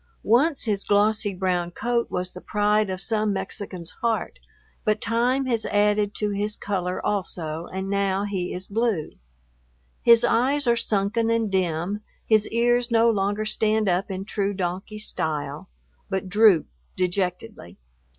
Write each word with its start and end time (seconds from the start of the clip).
Once 0.23 0.63
his 0.63 0.83
glossy 0.83 1.31
brown 1.31 1.69
coat 1.69 2.09
was 2.09 2.31
the 2.33 2.41
pride 2.41 2.89
of 2.89 2.99
some 2.99 3.31
Mexican's 3.31 3.91
heart, 4.01 4.39
but 4.83 4.99
time 4.99 5.45
has 5.45 5.63
added 5.67 6.15
to 6.15 6.31
his 6.31 6.55
color 6.55 6.99
also, 7.05 7.67
and 7.67 7.87
now 7.87 8.23
he 8.23 8.51
is 8.51 8.65
blue. 8.65 9.11
His 10.01 10.23
eyes 10.25 10.65
are 10.65 10.75
sunken 10.75 11.29
and 11.29 11.51
dim, 11.51 12.01
his 12.25 12.47
ears 12.47 12.89
no 12.89 13.11
longer 13.11 13.45
stand 13.45 13.87
up 13.87 14.09
in 14.09 14.25
true 14.25 14.55
donkey 14.55 14.97
style, 14.97 15.69
but 16.09 16.29
droop 16.29 16.65
dejectedly. 16.95 17.77